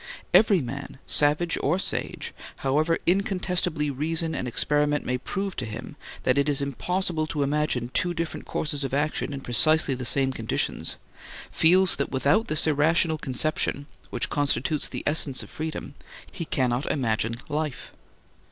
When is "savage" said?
1.05-1.59